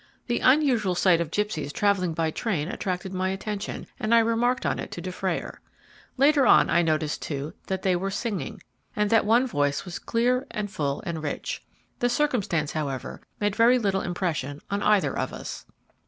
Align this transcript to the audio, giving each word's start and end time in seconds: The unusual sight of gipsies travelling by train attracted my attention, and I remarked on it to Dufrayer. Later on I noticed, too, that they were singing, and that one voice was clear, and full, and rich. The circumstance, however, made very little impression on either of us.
The 0.25 0.39
unusual 0.39 0.95
sight 0.95 1.21
of 1.21 1.29
gipsies 1.29 1.71
travelling 1.71 2.15
by 2.15 2.31
train 2.31 2.69
attracted 2.69 3.13
my 3.13 3.29
attention, 3.29 3.85
and 3.99 4.15
I 4.15 4.17
remarked 4.17 4.65
on 4.65 4.79
it 4.79 4.89
to 4.93 4.99
Dufrayer. 5.01 5.61
Later 6.17 6.47
on 6.47 6.71
I 6.71 6.81
noticed, 6.81 7.21
too, 7.21 7.53
that 7.67 7.83
they 7.83 7.95
were 7.95 8.09
singing, 8.09 8.63
and 8.95 9.11
that 9.11 9.27
one 9.27 9.45
voice 9.45 9.85
was 9.85 9.99
clear, 9.99 10.47
and 10.49 10.71
full, 10.71 11.03
and 11.05 11.21
rich. 11.21 11.61
The 11.99 12.09
circumstance, 12.09 12.71
however, 12.71 13.21
made 13.39 13.55
very 13.55 13.77
little 13.77 14.01
impression 14.01 14.59
on 14.71 14.81
either 14.81 15.15
of 15.15 15.31
us. 15.33 15.67